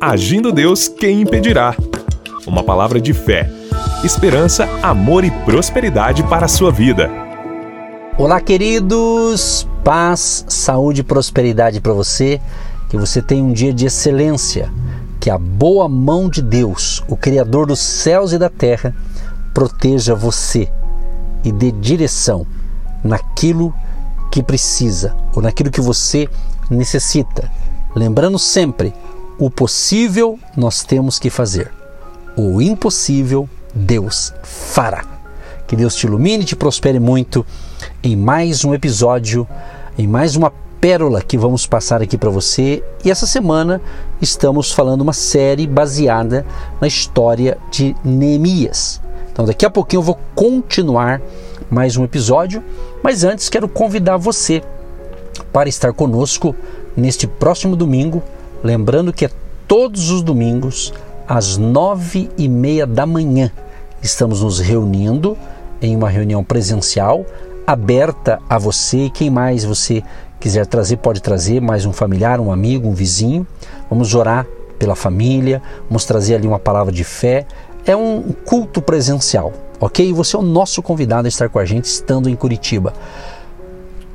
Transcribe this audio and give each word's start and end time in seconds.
Agindo 0.00 0.52
Deus, 0.52 0.86
quem 0.86 1.22
impedirá? 1.22 1.74
Uma 2.46 2.62
palavra 2.62 3.00
de 3.00 3.12
fé, 3.12 3.50
esperança, 4.04 4.64
amor 4.80 5.24
e 5.24 5.30
prosperidade 5.44 6.22
para 6.22 6.44
a 6.44 6.48
sua 6.48 6.70
vida. 6.70 7.10
Olá, 8.16 8.40
queridos! 8.40 9.66
Paz, 9.82 10.44
saúde 10.46 11.00
e 11.00 11.04
prosperidade 11.04 11.80
para 11.80 11.92
você. 11.92 12.40
Que 12.88 12.96
você 12.96 13.20
tenha 13.20 13.42
um 13.42 13.52
dia 13.52 13.72
de 13.72 13.86
excelência. 13.86 14.72
Que 15.18 15.30
a 15.30 15.36
boa 15.36 15.88
mão 15.88 16.30
de 16.30 16.42
Deus, 16.42 17.02
o 17.08 17.16
Criador 17.16 17.66
dos 17.66 17.80
céus 17.80 18.32
e 18.32 18.38
da 18.38 18.48
terra, 18.48 18.94
proteja 19.52 20.14
você 20.14 20.70
e 21.42 21.50
dê 21.50 21.72
direção 21.72 22.46
naquilo 23.02 23.74
que 24.30 24.44
precisa 24.44 25.16
ou 25.34 25.42
naquilo 25.42 25.72
que 25.72 25.80
você 25.80 26.28
necessita. 26.70 27.50
Lembrando 27.96 28.38
sempre, 28.38 28.94
o 29.38 29.48
possível 29.48 30.38
nós 30.56 30.82
temos 30.82 31.18
que 31.18 31.30
fazer. 31.30 31.70
O 32.36 32.60
impossível 32.60 33.48
Deus 33.74 34.32
fará. 34.42 35.04
Que 35.66 35.76
Deus 35.76 35.94
te 35.94 36.06
ilumine 36.06 36.42
e 36.42 36.46
te 36.46 36.56
prospere 36.56 36.98
muito 36.98 37.46
em 38.02 38.16
mais 38.16 38.64
um 38.64 38.74
episódio, 38.74 39.46
em 39.96 40.06
mais 40.06 40.34
uma 40.34 40.52
pérola 40.80 41.22
que 41.22 41.36
vamos 41.36 41.66
passar 41.66 42.02
aqui 42.02 42.16
para 42.16 42.30
você. 42.30 42.82
E 43.04 43.10
essa 43.10 43.26
semana 43.26 43.80
estamos 44.20 44.72
falando 44.72 45.02
uma 45.02 45.12
série 45.12 45.66
baseada 45.66 46.44
na 46.80 46.88
história 46.88 47.58
de 47.70 47.94
Neemias. 48.04 49.00
Então 49.30 49.44
daqui 49.44 49.64
a 49.64 49.70
pouquinho 49.70 50.00
eu 50.00 50.04
vou 50.04 50.18
continuar 50.34 51.20
mais 51.70 51.96
um 51.96 52.04
episódio, 52.04 52.62
mas 53.02 53.22
antes 53.22 53.48
quero 53.48 53.68
convidar 53.68 54.16
você 54.16 54.62
para 55.52 55.68
estar 55.68 55.92
conosco 55.92 56.56
neste 56.96 57.26
próximo 57.26 57.76
domingo, 57.76 58.22
lembrando 58.62 59.12
que 59.12 59.24
é 59.24 59.30
todos 59.66 60.10
os 60.10 60.22
domingos 60.22 60.92
às 61.26 61.56
nove 61.56 62.30
e 62.38 62.48
meia 62.48 62.86
da 62.86 63.06
manhã 63.06 63.52
estamos 64.02 64.42
nos 64.42 64.58
reunindo 64.58 65.36
em 65.80 65.94
uma 65.94 66.08
reunião 66.08 66.42
presencial 66.42 67.24
aberta 67.68 68.40
a 68.48 68.56
você 68.56 69.04
e 69.04 69.10
quem 69.10 69.28
mais 69.28 69.62
você 69.62 70.02
quiser 70.40 70.66
trazer 70.66 70.96
pode 70.96 71.20
trazer 71.20 71.60
mais 71.60 71.84
um 71.84 71.92
familiar, 71.92 72.40
um 72.40 72.50
amigo, 72.50 72.88
um 72.88 72.94
vizinho. 72.94 73.46
Vamos 73.90 74.14
orar 74.14 74.46
pela 74.78 74.94
família, 74.94 75.60
vamos 75.86 76.06
trazer 76.06 76.36
ali 76.36 76.48
uma 76.48 76.58
palavra 76.58 76.90
de 76.90 77.04
fé. 77.04 77.46
É 77.84 77.94
um 77.94 78.32
culto 78.46 78.80
presencial, 78.80 79.52
ok? 79.78 80.08
E 80.08 80.14
você 80.14 80.34
é 80.34 80.38
o 80.38 80.42
nosso 80.42 80.82
convidado 80.82 81.26
a 81.26 81.28
estar 81.28 81.50
com 81.50 81.58
a 81.58 81.64
gente 81.66 81.84
estando 81.84 82.30
em 82.30 82.34
Curitiba. 82.34 82.94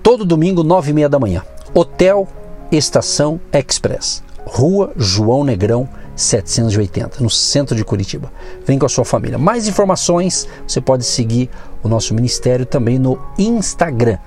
Todo 0.02 0.26
domingo, 0.26 0.64
nove 0.64 0.90
e 0.90 0.94
meia 0.94 1.08
da 1.08 1.20
manhã. 1.20 1.44
Hotel 1.76 2.28
Estação 2.72 3.40
Express, 3.52 4.24
Rua 4.54 4.92
João 4.96 5.44
Negrão, 5.44 5.90
780, 6.16 7.24
no 7.24 7.30
centro 7.30 7.76
de 7.76 7.84
Curitiba. 7.84 8.32
Vem 8.66 8.78
com 8.78 8.86
a 8.86 8.90
sua 8.90 9.04
família. 9.04 9.38
Mais 9.38 9.68
informações, 9.68 10.48
você 10.68 10.80
pode 10.80 11.04
seguir 11.06 11.50
o 11.82 11.90
nosso 11.90 12.14
ministério 12.14 12.66
também 12.66 13.00
no 13.00 13.20
Instagram, 13.38 14.20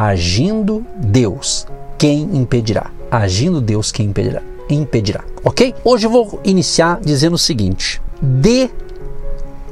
Agindo 0.00 0.86
Deus, 0.96 1.66
quem 1.98 2.22
impedirá? 2.36 2.92
Agindo 3.10 3.60
Deus, 3.60 3.90
quem 3.90 4.06
impedirá? 4.06 4.40
Impedirá, 4.70 5.24
ok? 5.42 5.74
Hoje 5.82 6.06
eu 6.06 6.10
vou 6.10 6.40
iniciar 6.44 7.00
dizendo 7.00 7.34
o 7.34 7.38
seguinte: 7.38 8.00
dê 8.22 8.70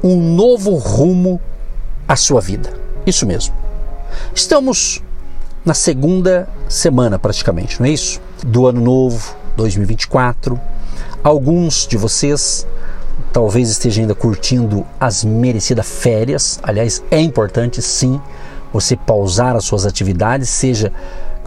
um 0.03 0.35
novo 0.35 0.75
rumo 0.75 1.39
à 2.05 2.17
sua 2.17 2.41
vida. 2.41 2.73
Isso 3.05 3.25
mesmo. 3.25 3.55
Estamos 4.35 5.01
na 5.63 5.73
segunda 5.73 6.49
semana, 6.67 7.17
praticamente, 7.17 7.79
não 7.79 7.87
é 7.87 7.91
isso? 7.91 8.19
Do 8.45 8.67
ano 8.67 8.81
novo, 8.81 9.33
2024. 9.57 10.59
Alguns 11.23 11.85
de 11.85 11.97
vocês 11.97 12.65
talvez 13.33 13.69
estejam 13.69 14.03
ainda 14.03 14.15
curtindo 14.15 14.85
as 14.99 15.23
merecidas 15.23 15.87
férias. 15.87 16.59
Aliás, 16.63 17.03
é 17.11 17.19
importante 17.19 17.81
sim 17.81 18.21
você 18.71 18.95
pausar 18.95 19.55
as 19.55 19.65
suas 19.65 19.85
atividades, 19.85 20.49
seja 20.49 20.93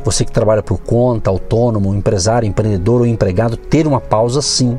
você 0.04 0.24
que 0.24 0.32
trabalha 0.32 0.62
por 0.62 0.78
conta, 0.78 1.30
autônomo, 1.30 1.94
empresário, 1.94 2.46
empreendedor 2.46 3.02
ou 3.02 3.06
empregado, 3.06 3.56
ter 3.56 3.86
uma 3.86 4.00
pausa 4.00 4.42
sim, 4.42 4.78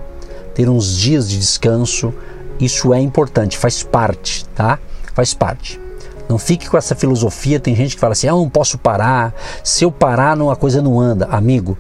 ter 0.54 0.68
uns 0.68 0.98
dias 0.98 1.30
de 1.30 1.38
descanso, 1.38 2.14
isso 2.60 2.94
é 2.94 3.00
importante, 3.00 3.58
faz 3.58 3.84
parte, 3.84 4.46
tá? 4.56 4.80
Faz 5.14 5.34
parte. 5.34 5.80
Não 6.28 6.38
fique 6.38 6.70
com 6.70 6.78
essa 6.78 6.96
filosofia, 6.96 7.60
tem 7.60 7.76
gente 7.76 7.96
que 7.96 8.00
fala 8.00 8.14
assim: 8.14 8.28
"Ah, 8.28 8.32
eu 8.32 8.38
não 8.38 8.50
posso 8.50 8.78
parar. 8.78 9.34
Se 9.64 9.84
eu 9.84 9.92
parar, 9.92 10.36
não, 10.36 10.50
a 10.50 10.56
coisa 10.56 10.82
não 10.82 11.00
anda". 11.00 11.26
Amigo, 11.26 11.78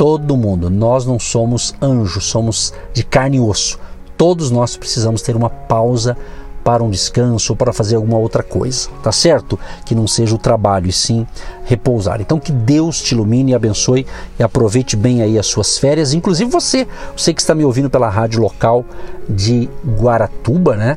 todo 0.00 0.34
mundo, 0.34 0.70
nós 0.70 1.04
não 1.04 1.18
somos 1.18 1.74
anjos, 1.82 2.24
somos 2.24 2.72
de 2.90 3.04
carne 3.04 3.36
e 3.36 3.40
osso. 3.40 3.78
Todos 4.16 4.50
nós 4.50 4.74
precisamos 4.74 5.20
ter 5.20 5.36
uma 5.36 5.50
pausa 5.50 6.16
para 6.64 6.82
um 6.82 6.88
descanso 6.88 7.52
ou 7.52 7.56
para 7.56 7.70
fazer 7.70 7.96
alguma 7.96 8.16
outra 8.16 8.42
coisa, 8.42 8.88
tá 9.02 9.12
certo? 9.12 9.58
Que 9.84 9.94
não 9.94 10.06
seja 10.06 10.34
o 10.34 10.38
trabalho 10.38 10.88
e 10.88 10.92
sim 10.92 11.26
repousar. 11.66 12.18
Então 12.18 12.40
que 12.40 12.50
Deus 12.50 13.02
te 13.02 13.12
ilumine 13.12 13.52
e 13.52 13.54
abençoe 13.54 14.06
e 14.38 14.42
aproveite 14.42 14.96
bem 14.96 15.20
aí 15.20 15.38
as 15.38 15.44
suas 15.44 15.76
férias, 15.76 16.14
inclusive 16.14 16.50
você, 16.50 16.88
você 17.14 17.34
que 17.34 17.42
está 17.42 17.54
me 17.54 17.66
ouvindo 17.66 17.90
pela 17.90 18.08
rádio 18.08 18.40
local 18.40 18.86
de 19.28 19.68
Guaratuba, 19.86 20.76
né? 20.76 20.96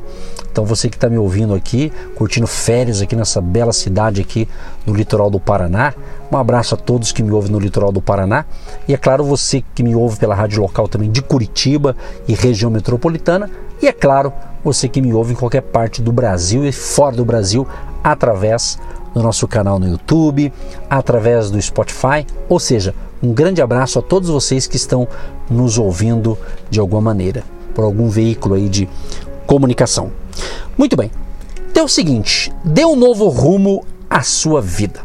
Então 0.54 0.64
você 0.64 0.88
que 0.88 0.96
está 0.96 1.08
me 1.08 1.18
ouvindo 1.18 1.52
aqui, 1.52 1.92
curtindo 2.14 2.46
férias 2.46 3.02
aqui 3.02 3.16
nessa 3.16 3.40
bela 3.40 3.72
cidade 3.72 4.20
aqui 4.20 4.48
no 4.86 4.94
litoral 4.94 5.28
do 5.28 5.40
Paraná, 5.40 5.92
um 6.30 6.36
abraço 6.36 6.76
a 6.76 6.78
todos 6.78 7.10
que 7.10 7.24
me 7.24 7.32
ouvem 7.32 7.50
no 7.50 7.58
litoral 7.58 7.90
do 7.90 8.00
Paraná. 8.00 8.44
E 8.86 8.94
é 8.94 8.96
claro 8.96 9.24
você 9.24 9.64
que 9.74 9.82
me 9.82 9.96
ouve 9.96 10.16
pela 10.16 10.32
rádio 10.32 10.62
local 10.62 10.86
também 10.86 11.10
de 11.10 11.20
Curitiba 11.22 11.96
e 12.28 12.34
região 12.34 12.70
metropolitana. 12.70 13.50
E 13.82 13.88
é 13.88 13.92
claro 13.92 14.32
você 14.62 14.88
que 14.88 15.02
me 15.02 15.12
ouve 15.12 15.32
em 15.32 15.36
qualquer 15.36 15.62
parte 15.62 16.00
do 16.00 16.12
Brasil 16.12 16.64
e 16.64 16.70
fora 16.70 17.16
do 17.16 17.24
Brasil 17.24 17.66
através 18.04 18.78
do 19.12 19.20
nosso 19.24 19.48
canal 19.48 19.80
no 19.80 19.88
YouTube, 19.88 20.52
através 20.88 21.50
do 21.50 21.60
Spotify, 21.60 22.24
ou 22.48 22.60
seja, 22.60 22.94
um 23.20 23.32
grande 23.32 23.60
abraço 23.60 23.98
a 23.98 24.02
todos 24.02 24.28
vocês 24.28 24.68
que 24.68 24.76
estão 24.76 25.08
nos 25.50 25.78
ouvindo 25.78 26.38
de 26.70 26.78
alguma 26.78 27.02
maneira, 27.02 27.42
por 27.74 27.84
algum 27.84 28.08
veículo 28.08 28.54
aí 28.54 28.68
de 28.68 28.88
comunicação. 29.46 30.12
Muito 30.76 30.96
bem. 30.96 31.10
Então 31.70 31.82
é 31.82 31.86
o 31.86 31.88
seguinte, 31.88 32.52
dê 32.64 32.84
um 32.84 32.96
novo 32.96 33.28
rumo 33.28 33.84
à 34.08 34.22
sua 34.22 34.60
vida. 34.60 35.00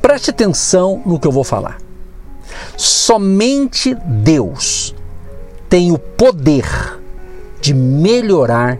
Preste 0.00 0.30
atenção 0.30 1.02
no 1.04 1.18
que 1.18 1.26
eu 1.26 1.32
vou 1.32 1.44
falar. 1.44 1.78
Somente 2.76 3.94
Deus 3.94 4.94
tem 5.68 5.90
o 5.90 5.98
poder 5.98 7.00
de 7.60 7.74
melhorar 7.74 8.78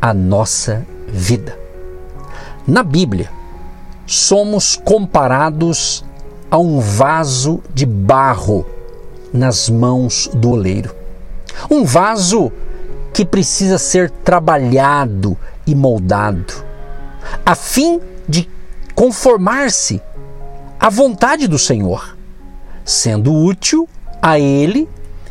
a 0.00 0.12
nossa 0.12 0.86
vida. 1.08 1.58
Na 2.66 2.82
Bíblia, 2.82 3.30
somos 4.06 4.76
comparados 4.76 6.04
a 6.50 6.58
um 6.58 6.80
vaso 6.80 7.62
de 7.72 7.86
barro 7.86 8.66
nas 9.32 9.68
mãos 9.68 10.28
do 10.34 10.50
oleiro. 10.50 10.94
Um 11.70 11.84
vaso 11.84 12.52
que 13.14 13.24
precisa 13.24 13.78
ser 13.78 14.10
trabalhado 14.10 15.38
e 15.64 15.72
moldado, 15.72 16.52
a 17.46 17.54
fim 17.54 18.00
de 18.28 18.50
conformar-se 18.92 20.02
à 20.80 20.90
vontade 20.90 21.46
do 21.46 21.56
Senhor, 21.56 22.18
sendo 22.84 23.32
útil 23.32 23.88
a 24.20 24.38
Ele 24.38 24.88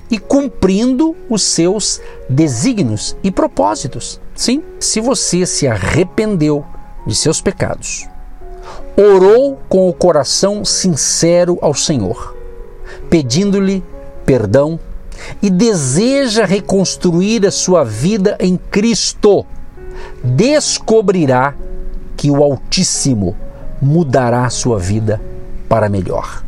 e 0.10 0.18
cumprindo 0.18 1.14
os 1.30 1.44
seus 1.44 2.00
desígnios 2.30 3.18
e 3.22 3.30
propósitos. 3.30 4.22
Sim, 4.34 4.64
se 4.80 5.02
você 5.02 5.46
se 5.46 5.68
arrependeu 5.68 6.66
de 7.06 7.14
seus 7.14 7.42
pecados, 7.42 8.08
orou 8.96 9.60
com 9.68 9.90
o 9.90 9.94
coração 9.94 10.64
sincero 10.64 11.58
ao 11.62 11.74
Senhor, 11.74 12.34
pedindo-lhe 13.10 13.84
perdão 14.26 14.80
e 15.42 15.50
deseja 15.50 16.46
reconstruir 16.46 17.46
a 17.46 17.52
sua 17.52 17.84
vida 17.84 18.38
em 18.40 18.58
Cristo, 18.58 19.46
descobrirá 20.24 21.54
que 22.16 22.30
o 22.30 22.44
Altíssimo 22.44 23.36
mudará 23.82 24.46
a 24.46 24.50
sua 24.50 24.80
vida 24.80 25.22
para 25.68 25.90
melhor. 25.90 26.44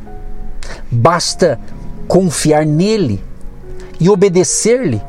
Basta 0.89 1.59
confiar 2.07 2.65
nele 2.65 3.23
e 3.99 4.09
obedecer-lhe, 4.09 5.01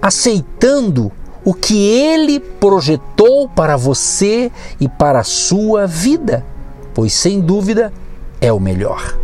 aceitando 0.00 1.12
o 1.44 1.54
que 1.54 1.86
ele 1.88 2.40
projetou 2.40 3.48
para 3.48 3.76
você 3.76 4.50
e 4.80 4.88
para 4.88 5.20
a 5.20 5.24
sua 5.24 5.86
vida, 5.86 6.44
pois 6.94 7.12
sem 7.12 7.40
dúvida 7.40 7.92
é 8.40 8.52
o 8.52 8.60
melhor. 8.60 9.18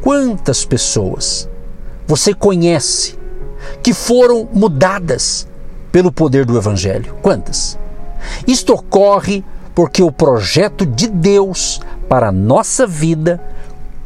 Quantas 0.00 0.64
pessoas 0.64 1.48
você 2.08 2.32
conhece 2.32 3.18
que 3.82 3.92
foram 3.92 4.48
mudadas 4.50 5.46
pelo 5.92 6.10
poder 6.10 6.46
do 6.46 6.56
Evangelho? 6.56 7.14
Quantas? 7.20 7.78
Isto 8.46 8.72
ocorre 8.72 9.44
porque 9.74 10.02
o 10.02 10.10
projeto 10.10 10.86
de 10.86 11.06
Deus 11.06 11.80
para 12.08 12.28
a 12.28 12.32
nossa 12.32 12.86
vida 12.86 13.38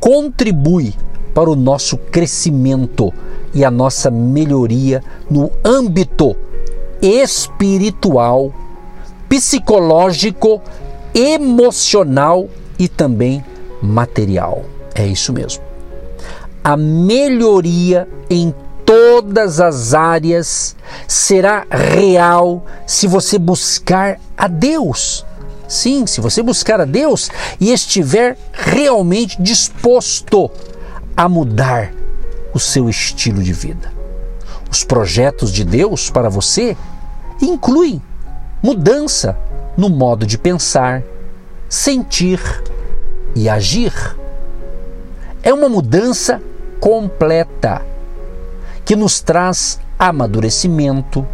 contribui 0.00 0.92
para 1.32 1.48
o 1.48 1.54
nosso 1.54 1.96
crescimento 1.96 3.14
e 3.54 3.64
a 3.64 3.70
nossa 3.70 4.10
melhoria 4.10 5.02
no 5.30 5.50
âmbito 5.64 6.36
espiritual, 7.00 8.52
psicológico, 9.28 10.60
emocional 11.14 12.48
e 12.78 12.88
também 12.88 13.44
material. 13.80 14.64
É 14.94 15.06
isso 15.06 15.32
mesmo. 15.32 15.71
A 16.64 16.76
melhoria 16.76 18.08
em 18.30 18.54
todas 18.84 19.58
as 19.60 19.94
áreas 19.94 20.76
será 21.08 21.66
real 21.70 22.64
se 22.86 23.06
você 23.06 23.38
buscar 23.38 24.20
a 24.36 24.46
Deus. 24.46 25.24
Sim, 25.66 26.06
se 26.06 26.20
você 26.20 26.42
buscar 26.42 26.80
a 26.80 26.84
Deus 26.84 27.30
e 27.58 27.72
estiver 27.72 28.36
realmente 28.52 29.40
disposto 29.40 30.50
a 31.16 31.28
mudar 31.28 31.92
o 32.54 32.60
seu 32.60 32.88
estilo 32.88 33.42
de 33.42 33.52
vida. 33.52 33.90
Os 34.70 34.84
projetos 34.84 35.50
de 35.50 35.64
Deus 35.64 36.10
para 36.10 36.28
você 36.28 36.76
incluem 37.40 38.00
mudança 38.62 39.36
no 39.76 39.88
modo 39.88 40.26
de 40.26 40.38
pensar, 40.38 41.02
sentir 41.68 42.40
e 43.34 43.48
agir. 43.48 43.92
É 45.42 45.52
uma 45.52 45.68
mudança 45.68 46.40
completa 46.82 47.80
que 48.84 48.96
nos 48.96 49.20
traz 49.20 49.78
amadurecimento, 49.96 51.24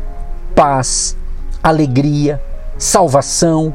paz, 0.55 1.17
alegria, 1.63 2.39
salvação, 2.77 3.75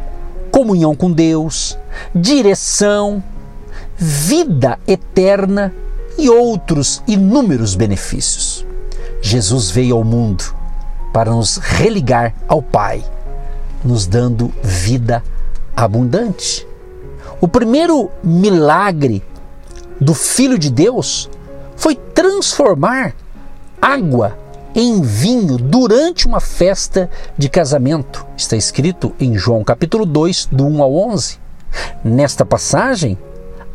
comunhão 0.51 0.95
com 0.95 1.11
Deus, 1.11 1.75
direção, 2.13 3.23
vida 3.97 4.77
eterna 4.87 5.73
e 6.15 6.29
outros 6.29 7.01
inúmeros 7.07 7.73
benefícios. 7.73 8.63
Jesus 9.19 9.71
veio 9.71 9.95
ao 9.95 10.03
mundo 10.03 10.43
para 11.11 11.31
nos 11.31 11.57
religar 11.57 12.35
ao 12.47 12.61
Pai, 12.61 13.03
nos 13.83 14.05
dando 14.05 14.53
vida 14.61 15.23
abundante. 15.75 16.67
O 17.41 17.47
primeiro 17.47 18.11
milagre 18.23 19.23
do 19.99 20.13
Filho 20.13 20.59
de 20.59 20.69
Deus 20.69 21.31
foi 21.75 21.95
transformar 21.95 23.15
água 23.81 24.37
em 24.75 25.01
vinho 25.01 25.57
durante 25.57 26.25
uma 26.27 26.39
festa 26.39 27.09
de 27.37 27.49
casamento. 27.49 28.25
Está 28.35 28.55
escrito 28.55 29.13
em 29.19 29.37
João 29.37 29.63
capítulo 29.63 30.05
2, 30.05 30.47
do 30.51 30.65
1 30.65 30.81
ao 30.81 30.95
11. 30.95 31.39
Nesta 32.03 32.45
passagem, 32.45 33.17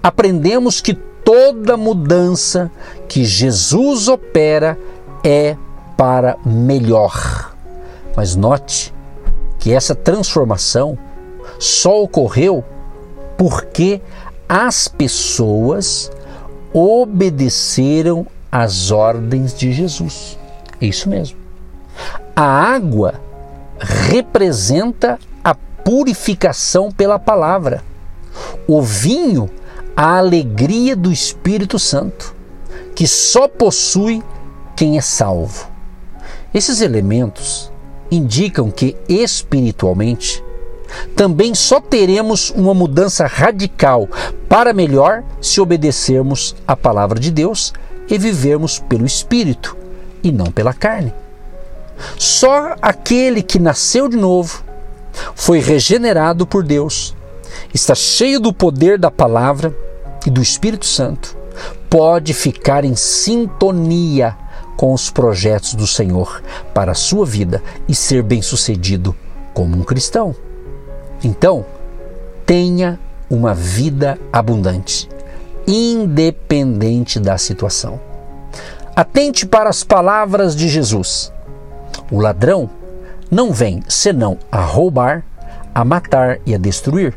aprendemos 0.02 0.80
que 0.80 0.94
toda 0.94 1.76
mudança 1.76 2.70
que 3.06 3.24
Jesus 3.24 4.08
opera 4.08 4.78
é 5.22 5.56
para 5.96 6.36
melhor. 6.44 7.54
Mas 8.16 8.34
note 8.34 8.94
que 9.58 9.72
essa 9.72 9.94
transformação 9.94 10.96
só 11.58 12.02
ocorreu 12.02 12.64
porque 13.36 14.00
as 14.48 14.88
pessoas 14.88 16.10
obedeceram 16.72 18.26
às 18.50 18.90
ordens 18.90 19.54
de 19.54 19.72
Jesus. 19.72 20.38
É 20.80 20.86
isso 20.86 21.08
mesmo. 21.08 21.36
A 22.34 22.42
água 22.42 23.20
representa 23.78 25.18
a 25.42 25.54
purificação 25.54 26.90
pela 26.90 27.18
palavra. 27.18 27.82
O 28.66 28.80
vinho, 28.82 29.50
a 29.96 30.18
alegria 30.18 30.94
do 30.94 31.10
Espírito 31.10 31.78
Santo, 31.78 32.34
que 32.94 33.06
só 33.06 33.48
possui 33.48 34.22
quem 34.76 34.96
é 34.96 35.00
salvo. 35.00 35.68
Esses 36.54 36.80
elementos 36.80 37.70
indicam 38.10 38.70
que 38.70 38.96
espiritualmente 39.08 40.42
também 41.14 41.54
só 41.54 41.80
teremos 41.80 42.50
uma 42.50 42.72
mudança 42.72 43.26
radical 43.26 44.08
para 44.48 44.72
melhor 44.72 45.22
se 45.40 45.60
obedecermos 45.60 46.56
à 46.66 46.74
palavra 46.74 47.20
de 47.20 47.30
Deus 47.30 47.72
e 48.08 48.16
vivermos 48.16 48.78
pelo 48.78 49.04
Espírito 49.04 49.76
e 50.22 50.32
não 50.32 50.46
pela 50.46 50.72
carne. 50.72 51.12
Só 52.16 52.74
aquele 52.80 53.42
que 53.42 53.58
nasceu 53.58 54.08
de 54.08 54.16
novo, 54.16 54.64
foi 55.34 55.58
regenerado 55.58 56.46
por 56.46 56.62
Deus, 56.62 57.14
está 57.74 57.94
cheio 57.94 58.40
do 58.40 58.52
poder 58.52 58.98
da 58.98 59.10
palavra 59.10 59.74
e 60.26 60.30
do 60.30 60.40
Espírito 60.40 60.86
Santo, 60.86 61.36
pode 61.90 62.32
ficar 62.32 62.84
em 62.84 62.94
sintonia 62.94 64.36
com 64.76 64.92
os 64.92 65.10
projetos 65.10 65.74
do 65.74 65.86
Senhor 65.86 66.40
para 66.72 66.92
a 66.92 66.94
sua 66.94 67.26
vida 67.26 67.62
e 67.88 67.94
ser 67.94 68.22
bem-sucedido 68.22 69.14
como 69.52 69.76
um 69.76 69.82
cristão. 69.82 70.34
Então, 71.24 71.66
tenha 72.46 72.98
uma 73.30 73.54
vida 73.54 74.18
abundante, 74.32 75.08
independente 75.66 77.20
da 77.20 77.36
situação. 77.36 78.00
Atente 78.96 79.46
para 79.46 79.70
as 79.70 79.84
palavras 79.84 80.56
de 80.56 80.68
Jesus. 80.68 81.32
O 82.10 82.20
ladrão 82.20 82.68
não 83.30 83.52
vem 83.52 83.82
senão 83.88 84.38
a 84.50 84.60
roubar, 84.60 85.24
a 85.74 85.84
matar 85.84 86.38
e 86.46 86.54
a 86.54 86.58
destruir. 86.58 87.16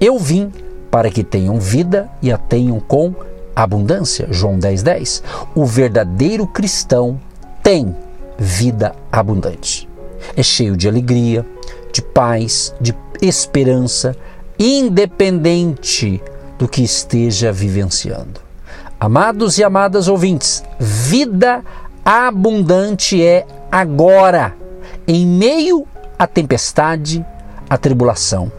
Eu 0.00 0.18
vim 0.18 0.50
para 0.90 1.10
que 1.10 1.22
tenham 1.22 1.60
vida 1.60 2.10
e 2.20 2.32
a 2.32 2.38
tenham 2.38 2.80
com 2.80 3.14
abundância. 3.54 4.26
João 4.30 4.58
10:10. 4.58 4.82
10. 4.82 5.22
O 5.54 5.64
verdadeiro 5.64 6.46
cristão 6.46 7.20
tem 7.62 7.94
vida 8.38 8.94
abundante. 9.12 9.88
É 10.36 10.42
cheio 10.42 10.76
de 10.76 10.88
alegria, 10.88 11.44
de 11.92 12.02
paz, 12.02 12.74
de 12.80 12.94
esperança, 13.20 14.16
independente 14.60 16.22
do 16.58 16.68
que 16.68 16.82
esteja 16.82 17.50
vivenciando. 17.50 18.42
Amados 19.00 19.56
e 19.56 19.64
amadas 19.64 20.06
ouvintes, 20.06 20.62
vida 20.78 21.64
abundante 22.04 23.24
é 23.24 23.46
agora, 23.72 24.54
em 25.08 25.26
meio 25.26 25.86
à 26.18 26.26
tempestade, 26.26 27.24
à 27.70 27.78
tribulação. 27.78 28.52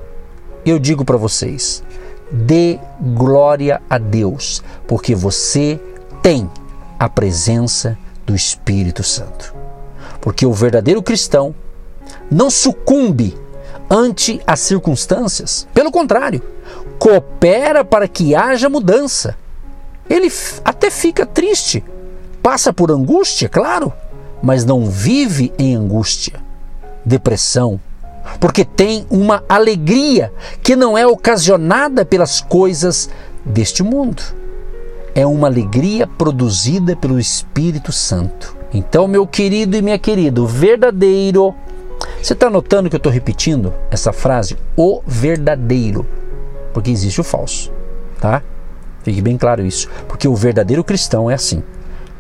Eu 0.65 0.79
digo 0.79 1.05
para 1.05 1.17
vocês, 1.17 1.83
dê 2.31 2.79
glória 2.99 3.79
a 3.87 3.99
Deus, 3.99 4.63
porque 4.87 5.13
você 5.13 5.79
tem 6.23 6.49
a 6.97 7.07
presença 7.07 7.95
do 8.25 8.35
Espírito 8.35 9.03
Santo. 9.03 9.53
Porque 10.19 10.47
o 10.47 10.53
verdadeiro 10.53 11.03
cristão 11.03 11.53
não 12.31 12.49
sucumbe 12.49 13.37
ante 13.91 14.39
as 14.47 14.61
circunstâncias. 14.61 15.67
Pelo 15.73 15.91
contrário, 15.91 16.41
coopera 16.97 17.83
para 17.83 18.07
que 18.07 18.33
haja 18.33 18.69
mudança. 18.69 19.35
Ele 20.09 20.31
até 20.63 20.89
fica 20.89 21.25
triste, 21.25 21.83
passa 22.41 22.71
por 22.71 22.89
angústia, 22.89 23.49
claro, 23.49 23.91
mas 24.41 24.63
não 24.63 24.85
vive 24.85 25.51
em 25.59 25.75
angústia, 25.75 26.39
depressão, 27.03 27.79
porque 28.39 28.63
tem 28.63 29.05
uma 29.09 29.43
alegria 29.47 30.31
que 30.63 30.75
não 30.75 30.97
é 30.97 31.05
ocasionada 31.05 32.05
pelas 32.05 32.39
coisas 32.39 33.09
deste 33.45 33.83
mundo. 33.83 34.23
É 35.13 35.25
uma 35.25 35.47
alegria 35.47 36.07
produzida 36.07 36.95
pelo 36.95 37.19
Espírito 37.19 37.91
Santo. 37.91 38.55
Então, 38.73 39.07
meu 39.07 39.27
querido 39.27 39.75
e 39.75 39.81
minha 39.81 39.99
querida, 39.99 40.41
o 40.41 40.47
verdadeiro 40.47 41.53
você 42.21 42.33
está 42.33 42.49
notando 42.49 42.87
que 42.87 42.95
eu 42.95 42.99
estou 42.99 43.11
repetindo 43.11 43.73
essa 43.89 44.13
frase? 44.13 44.55
O 44.77 45.01
verdadeiro. 45.07 46.05
Porque 46.71 46.91
existe 46.91 47.19
o 47.19 47.23
falso. 47.23 47.71
Tá? 48.19 48.43
Fique 49.03 49.21
bem 49.21 49.37
claro 49.37 49.65
isso. 49.65 49.89
Porque 50.07 50.27
o 50.27 50.35
verdadeiro 50.35 50.83
cristão 50.83 51.31
é 51.31 51.33
assim: 51.33 51.63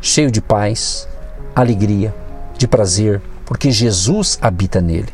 cheio 0.01 0.31
de 0.31 0.41
paz, 0.41 1.07
alegria, 1.55 2.13
de 2.57 2.67
prazer, 2.67 3.21
porque 3.45 3.71
Jesus 3.71 4.39
habita 4.41 4.81
nele. 4.81 5.09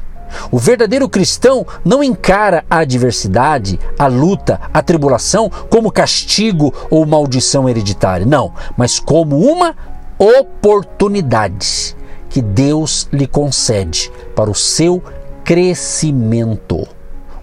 O 0.51 0.57
verdadeiro 0.57 1.09
cristão 1.09 1.65
não 1.83 2.03
encara 2.03 2.63
a 2.69 2.79
adversidade, 2.79 3.79
a 3.99 4.07
luta, 4.07 4.59
a 4.73 4.81
tribulação 4.81 5.49
como 5.69 5.91
castigo 5.91 6.73
ou 6.89 7.05
maldição 7.05 7.67
hereditária. 7.67 8.25
Não, 8.25 8.53
mas 8.77 8.99
como 8.99 9.37
uma 9.37 9.75
oportunidade 10.17 11.96
que 12.37 12.41
Deus 12.43 13.09
lhe 13.11 13.25
concede 13.25 14.11
para 14.35 14.47
o 14.47 14.53
seu 14.53 15.01
crescimento. 15.43 16.87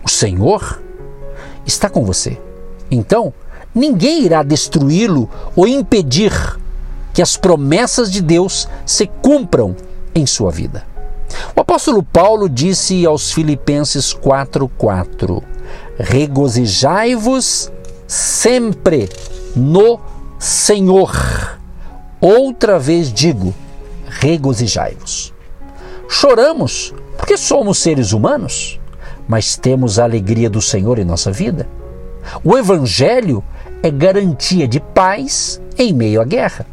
O 0.05 0.09
Senhor 0.09 0.81
está 1.67 1.91
com 1.91 2.05
você. 2.05 2.41
Então, 2.89 3.35
ninguém 3.75 4.23
irá 4.23 4.45
destruí-lo 4.45 5.29
ou 5.57 5.67
impedir 5.67 6.33
que 7.13 7.21
as 7.21 7.37
promessas 7.37 8.09
de 8.09 8.23
Deus 8.23 8.69
se 8.87 9.09
cumpram 9.21 9.75
em 10.15 10.25
sua 10.27 10.53
vida. 10.53 10.87
O 11.57 11.61
apóstolo 11.61 12.01
Paulo 12.01 12.49
disse 12.49 13.05
aos 13.05 13.33
Filipenses 13.33 14.15
4:4: 14.15 15.43
Regozijai-vos 15.99 17.69
sempre 18.07 19.09
no 19.57 19.99
Senhor. 20.39 21.59
Outra 22.21 22.79
vez 22.79 23.13
digo: 23.13 23.53
regozijai-vos. 24.21 25.33
Choramos 26.09 26.95
porque 27.17 27.37
somos 27.37 27.79
seres 27.79 28.13
humanos, 28.13 28.81
mas 29.27 29.57
temos 29.57 29.99
a 29.99 30.05
alegria 30.05 30.51
do 30.51 30.61
Senhor 30.61 30.99
em 30.99 31.05
nossa 31.05 31.33
vida. 31.33 31.69
O 32.43 32.57
Evangelho 32.57 33.43
é 33.83 33.91
garantia 33.91 34.67
de 34.67 34.81
paz 34.81 35.61
em 35.79 35.93
meio 35.93 36.21
à 36.21 36.25
guerra, 36.25 36.67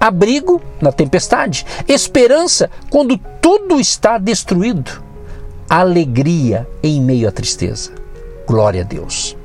abrigo 0.00 0.60
na 0.80 0.90
tempestade, 0.92 1.64
esperança 1.88 2.70
quando 2.90 3.18
tudo 3.40 3.78
está 3.80 4.18
destruído, 4.18 5.02
alegria 5.68 6.66
em 6.82 7.00
meio 7.00 7.28
à 7.28 7.32
tristeza. 7.32 7.92
Glória 8.46 8.82
a 8.82 8.84
Deus. 8.84 9.36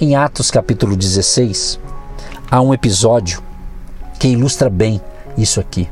Em 0.00 0.16
Atos 0.16 0.50
capítulo 0.50 0.96
16, 0.96 1.78
há 2.50 2.60
um 2.60 2.72
episódio 2.72 3.42
que 4.18 4.28
ilustra 4.28 4.70
bem 4.70 5.00
isso 5.36 5.60
aqui 5.60 5.88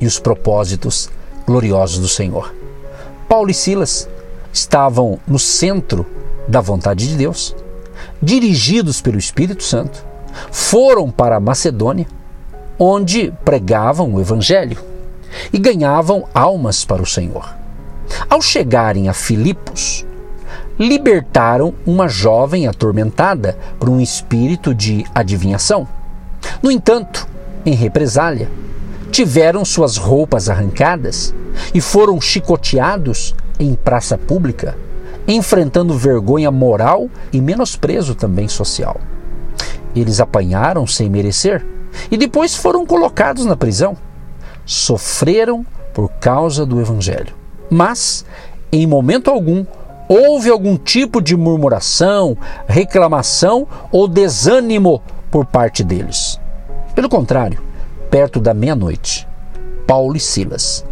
e 0.00 0.06
os 0.06 0.18
propósitos 0.18 1.10
gloriosos 1.46 1.98
do 1.98 2.08
Senhor. 2.08 2.54
Paulo 3.28 3.50
e 3.50 3.54
Silas 3.54 4.08
estavam 4.52 5.18
no 5.26 5.38
centro 5.38 6.06
da 6.46 6.60
vontade 6.60 7.08
de 7.08 7.16
Deus 7.16 7.54
dirigidos 8.22 9.00
pelo 9.00 9.18
Espírito 9.18 9.62
Santo, 9.62 10.04
foram 10.50 11.10
para 11.10 11.36
a 11.36 11.40
Macedônia, 11.40 12.06
onde 12.78 13.32
pregavam 13.44 14.14
o 14.14 14.20
Evangelho 14.20 14.78
e 15.52 15.58
ganhavam 15.58 16.26
almas 16.34 16.84
para 16.84 17.02
o 17.02 17.06
Senhor. 17.06 17.54
Ao 18.28 18.40
chegarem 18.40 19.08
a 19.08 19.12
Filipos, 19.12 20.06
libertaram 20.78 21.74
uma 21.84 22.08
jovem 22.08 22.66
atormentada 22.66 23.58
por 23.78 23.88
um 23.88 24.00
espírito 24.00 24.74
de 24.74 25.04
adivinhação. 25.14 25.86
No 26.62 26.70
entanto, 26.70 27.26
em 27.66 27.74
represália, 27.74 28.48
tiveram 29.18 29.64
suas 29.64 29.96
roupas 29.96 30.48
arrancadas 30.48 31.34
e 31.74 31.80
foram 31.80 32.20
chicoteados 32.20 33.34
em 33.58 33.74
praça 33.74 34.16
pública 34.16 34.78
enfrentando 35.26 35.98
vergonha 35.98 36.52
moral 36.52 37.10
e 37.32 37.40
menosprezo 37.40 38.14
também 38.14 38.46
social. 38.46 39.00
Eles 39.92 40.20
apanharam 40.20 40.86
sem 40.86 41.10
merecer 41.10 41.66
e 42.12 42.16
depois 42.16 42.54
foram 42.54 42.86
colocados 42.86 43.44
na 43.44 43.56
prisão. 43.56 43.96
Sofreram 44.64 45.66
por 45.92 46.08
causa 46.20 46.64
do 46.64 46.80
Evangelho. 46.80 47.34
Mas, 47.68 48.24
em 48.70 48.86
momento 48.86 49.32
algum, 49.32 49.66
houve 50.08 50.48
algum 50.48 50.76
tipo 50.76 51.20
de 51.20 51.36
murmuração, 51.36 52.38
reclamação 52.68 53.66
ou 53.90 54.06
desânimo 54.06 55.02
por 55.28 55.44
parte 55.44 55.82
deles. 55.82 56.38
Pelo 56.94 57.08
contrário, 57.08 57.66
perto 58.10 58.40
da 58.40 58.54
meia-noite, 58.54 59.26
Paulo 59.86 60.16
e 60.16 60.20
Silas 60.20 60.84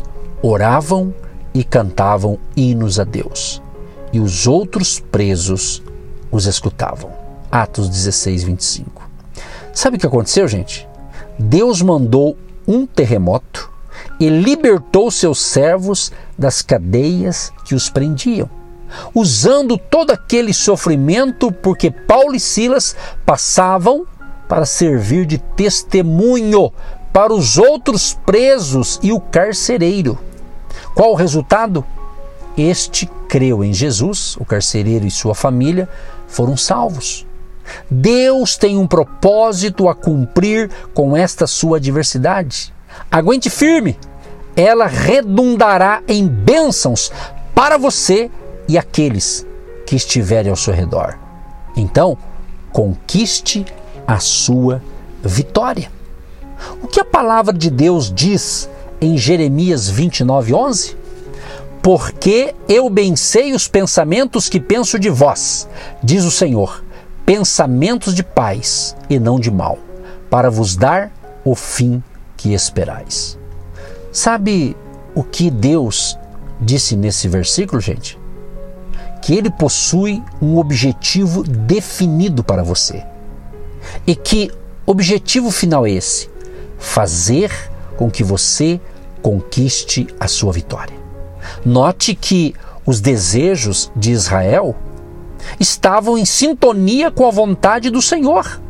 oravam 0.43 1.15
e 1.53 1.65
cantavam 1.65 2.39
hinos 2.57 3.01
a 3.01 3.05
Deus 3.05 3.63
e 4.13 4.21
os 4.21 4.47
outros 4.47 4.99
presos 4.99 5.83
os 6.31 6.47
escutavam. 6.47 7.11
Atos 7.51 7.89
16, 7.89 8.45
25. 8.45 9.11
Sabe 9.73 9.97
o 9.97 10.01
que 10.01 10.07
aconteceu, 10.07 10.49
gente? 10.49 10.89
Deus 11.39 11.83
mandou 11.83 12.37
um 12.67 12.87
terremoto 12.87 13.71
e 14.19 14.29
libertou 14.29 15.11
seus 15.11 15.41
servos 15.41 16.13
das 16.39 16.63
cadeias 16.63 17.53
que 17.65 17.75
os 17.75 17.91
prendiam, 17.91 18.49
usando 19.15 19.77
todo 19.77 20.11
aquele 20.11 20.53
sofrimento 20.53 21.53
porque 21.53 21.91
Paulo 21.91 22.35
e 22.35 22.41
Silas 22.41 22.97
passavam 23.25 24.07
para 24.49 24.65
servir 24.65 25.27
de 25.27 25.39
testemunho 25.39 26.73
para 27.17 27.33
os 27.33 27.57
outros 27.57 28.13
presos 28.27 29.01
e 29.03 29.11
o 29.11 29.19
carcereiro. 29.19 30.19
Qual 30.95 31.13
o 31.13 31.15
resultado? 31.15 31.83
Este 32.59 33.07
creu 33.27 33.65
em 33.65 33.73
Jesus, 33.73 34.37
o 34.39 34.45
carcereiro 34.45 35.07
e 35.07 35.11
sua 35.11 35.35
família 35.35 35.89
foram 36.29 36.59
salvos. 36.59 37.27
Deus 37.91 38.59
tem 38.59 38.77
um 38.77 38.87
propósito 38.87 39.89
a 39.89 39.95
cumprir 39.95 40.71
com 40.93 41.17
esta 41.17 41.47
sua 41.47 41.79
adversidade. 41.79 42.71
Aguente 43.11 43.49
firme, 43.49 43.99
ela 44.55 44.87
redundará 44.87 46.03
em 46.07 46.29
bênçãos 46.29 47.11
para 47.55 47.79
você 47.79 48.31
e 48.69 48.77
aqueles 48.77 49.47
que 49.87 49.97
estiverem 49.97 50.51
ao 50.51 50.57
seu 50.57 50.75
redor. 50.75 51.19
Então, 51.75 52.19
conquiste 52.71 53.65
a 54.07 54.19
sua 54.19 54.83
vitória. 55.23 55.96
O 56.83 56.87
que 56.87 57.01
a 57.01 57.05
palavra 57.05 57.53
de 57.53 57.71
Deus 57.71 58.13
diz 58.13 58.69
em 59.01 59.17
Jeremias 59.17 59.89
29, 59.89 60.55
11? 60.55 60.97
Porque 61.83 62.55
eu 62.69 62.91
bem 62.91 63.15
sei 63.15 63.53
os 63.53 63.69
pensamentos 63.69 64.49
que 64.49 64.59
penso 64.59 64.99
de 64.99 65.09
vós, 65.09 65.69
diz 66.03 66.25
o 66.25 66.31
Senhor, 66.31 66.85
pensamentos 67.25 68.15
de 68.15 68.23
paz 68.23 68.97
e 69.09 69.19
não 69.19 69.39
de 69.39 69.51
mal, 69.51 69.79
para 70.29 70.51
vos 70.51 70.77
dar 70.77 71.13
o 71.45 71.55
fim 71.55 72.03
que 72.37 72.53
esperais. 72.53 73.39
Sabe 74.13 74.77
o 75.15 75.23
que 75.23 75.51
Deus 75.51 76.19
disse 76.61 76.97
nesse 76.97 77.29
versículo, 77.29 77.81
gente? 77.81 78.19
Que 79.23 79.35
ele 79.35 79.51
possui 79.51 80.23
um 80.41 80.59
objetivo 80.59 81.43
definido 81.43 82.43
para 82.43 82.63
você. 82.63 83.05
E 84.07 84.15
que 84.15 84.51
objetivo 84.85 85.51
final 85.51 85.87
é 85.87 85.91
esse? 85.91 86.29
Fazer 86.79 87.51
com 87.97 88.11
que 88.11 88.23
você 88.23 88.81
conquiste 89.23 90.07
a 90.21 90.29
sua 90.29 90.53
vitória. 90.53 90.95
Note 91.65 92.15
que 92.15 92.55
os 92.85 93.01
desejos 93.01 93.91
de 93.97 94.13
Israel 94.13 94.77
estavam 95.59 96.17
em 96.17 96.25
sintonia 96.25 97.11
com 97.11 97.27
a 97.27 97.31
vontade 97.31 97.91
do 97.91 98.01
Senhor. 98.01 98.61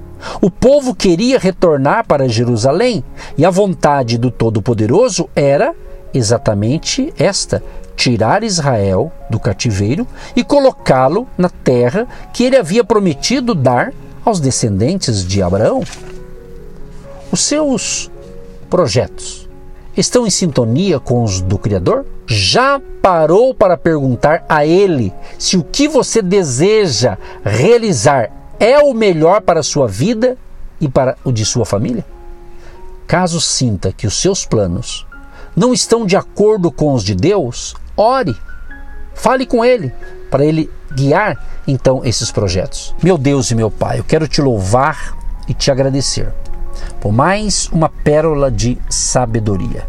O 0.41 0.51
povo 0.51 0.95
queria 0.95 1.39
retornar 1.39 2.07
para 2.07 2.29
Jerusalém 2.29 3.05
e 3.37 3.45
a 3.45 3.51
vontade 3.51 4.17
do 4.17 4.31
Todo-Poderoso 4.31 5.29
era 5.37 5.75
exatamente 6.15 7.13
esta: 7.19 7.63
tirar 7.95 8.43
Israel 8.43 9.13
do 9.29 9.39
cativeiro 9.39 10.07
e 10.35 10.43
colocá-lo 10.43 11.27
na 11.37 11.51
terra 11.51 12.07
que 12.33 12.45
ele 12.45 12.57
havia 12.57 12.83
prometido 12.83 13.55
dar 13.55 13.93
aos 14.25 14.41
descendentes 14.41 15.25
de 15.25 15.43
Abraão. 15.43 15.83
Os 17.37 17.43
seus 17.43 18.11
projetos 18.71 19.47
estão 19.95 20.27
em 20.27 20.31
sintonia 20.31 20.99
com 20.99 21.23
os 21.23 21.43
do 21.43 21.59
Criador? 21.59 22.07
Já 22.27 22.81
parou 23.03 23.55
para 23.55 23.77
perguntar 23.77 24.43
a 24.49 24.65
Ele 24.65 25.13
se 25.39 25.59
o 25.59 25.63
que 25.63 25.87
você 25.87 26.23
deseja 26.23 27.19
realizar 27.45 28.33
é 28.59 28.79
o 28.79 28.95
melhor 28.95 29.43
para 29.43 29.61
a 29.61 29.63
sua 29.63 29.87
vida 29.87 30.39
e 30.81 30.89
para 30.89 31.15
o 31.23 31.31
de 31.31 31.45
sua 31.45 31.67
família? 31.67 32.07
Caso 33.07 33.39
sinta 33.39 33.93
que 33.93 34.07
os 34.07 34.19
seus 34.19 34.47
planos 34.47 35.07
não 35.55 35.75
estão 35.75 36.07
de 36.07 36.17
acordo 36.17 36.73
com 36.73 36.95
os 36.95 37.05
de 37.05 37.15
Deus, 37.15 37.75
ore, 37.95 38.35
fale 39.15 39.45
com 39.45 39.63
Ele 39.63 39.93
para 40.31 40.43
Ele 40.43 40.71
guiar 40.91 41.39
então 41.69 42.01
esses 42.03 42.33
projetos. 42.33 42.95
Meu 43.03 43.19
Deus 43.19 43.51
e 43.51 43.55
meu 43.55 43.71
Pai, 43.71 43.99
eu 43.99 44.05
quero 44.05 44.27
te 44.27 44.41
louvar 44.41 45.15
e 45.47 45.53
te 45.53 45.71
agradecer 45.71 46.33
por 47.01 47.13
mais 47.13 47.69
uma 47.73 47.89
pérola 47.89 48.51
de 48.51 48.79
sabedoria. 48.89 49.87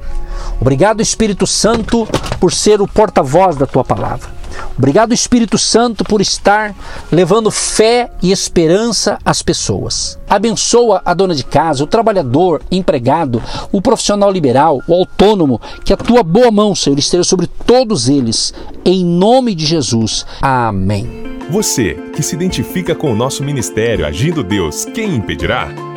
Obrigado, 0.59 1.01
Espírito 1.01 1.45
Santo, 1.45 2.07
por 2.39 2.51
ser 2.51 2.81
o 2.81 2.87
porta-voz 2.87 3.55
da 3.55 3.65
tua 3.65 3.83
palavra. 3.83 4.37
Obrigado, 4.77 5.13
Espírito 5.13 5.57
Santo, 5.57 6.03
por 6.03 6.21
estar 6.21 6.75
levando 7.11 7.51
fé 7.51 8.09
e 8.21 8.31
esperança 8.31 9.17
às 9.25 9.41
pessoas. 9.41 10.19
Abençoa 10.29 11.01
a 11.05 11.13
dona 11.13 11.35
de 11.35 11.43
casa, 11.43 11.83
o 11.83 11.87
trabalhador, 11.87 12.61
empregado, 12.71 13.41
o 13.71 13.81
profissional 13.81 14.31
liberal, 14.31 14.81
o 14.87 14.93
autônomo, 14.93 15.61
que 15.83 15.93
a 15.93 15.97
tua 15.97 16.23
boa 16.23 16.51
mão, 16.51 16.75
Senhor, 16.75 16.97
esteja 16.97 17.23
sobre 17.23 17.47
todos 17.47 18.07
eles. 18.07 18.53
Em 18.85 19.03
nome 19.05 19.55
de 19.55 19.65
Jesus. 19.65 20.25
Amém. 20.41 21.25
Você 21.49 21.93
que 22.15 22.21
se 22.21 22.35
identifica 22.35 22.93
com 22.93 23.11
o 23.11 23.15
nosso 23.15 23.43
ministério 23.43 24.05
Agindo 24.05 24.43
Deus, 24.43 24.85
quem 24.85 25.15
impedirá? 25.15 25.96